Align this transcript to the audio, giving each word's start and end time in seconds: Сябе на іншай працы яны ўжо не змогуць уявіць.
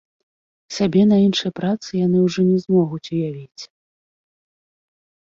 Сябе 0.75 1.01
на 1.09 1.17
іншай 1.25 1.51
працы 1.59 1.91
яны 2.07 2.17
ўжо 2.27 2.41
не 2.51 2.57
змогуць 2.63 3.11
уявіць. 3.11 3.67